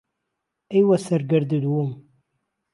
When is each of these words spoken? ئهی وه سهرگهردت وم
ئهی 0.71 0.81
وه 0.87 0.97
سهرگهردت 1.05 1.63
وم 1.67 1.89